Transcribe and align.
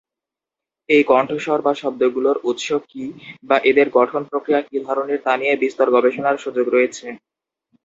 এই 0.89 1.03
কণ্ঠস্বর 1.07 1.59
বা 1.61 1.73
শব্দগুলোর 1.81 2.37
উৎস 2.43 2.67
কি 2.89 3.03
বা 3.43 3.57
এদের 3.69 3.87
গঠন 3.97 4.21
প্রক্রিয়া 4.29 4.61
কি 4.61 4.77
ধরনের 4.87 5.19
তা 5.25 5.33
নিয়ে 5.37 5.55
বিস্তর 5.63 5.87
গবেষণার 5.95 6.37
সুযোগ 6.43 6.65
রয়েছে। 6.69 7.07